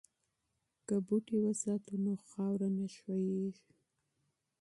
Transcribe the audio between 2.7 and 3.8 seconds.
نه ښویېږي.